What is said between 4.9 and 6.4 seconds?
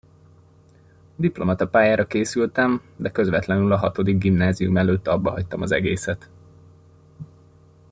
abbahagytam az egészet.